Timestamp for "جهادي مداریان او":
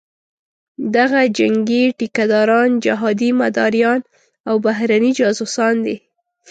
2.85-4.55